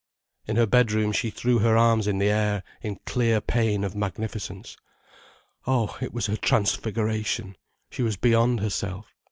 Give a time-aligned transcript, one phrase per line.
[0.47, 4.75] In her bedroom she threw her arms in the air in clear pain of magnificence.
[5.67, 7.55] Oh, it was her transfiguration,
[7.91, 9.13] she was beyond herself.